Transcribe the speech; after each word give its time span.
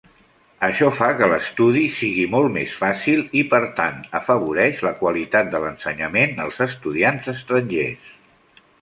Això 0.67 0.87
fa 0.99 1.09
que 1.19 1.27
l'estudi 1.33 1.83
sigui 1.97 2.23
molt 2.31 2.49
més 2.55 2.73
fàcil 2.79 3.21
i, 3.43 3.45
per 3.53 3.61
tant, 3.81 4.01
afavoreix 4.23 4.83
la 4.89 4.97
qualitat 5.05 5.55
de 5.55 5.65
l'ensenyament 5.67 6.37
als 6.49 6.67
estudiants 6.71 7.35
estrangers. 7.39 8.15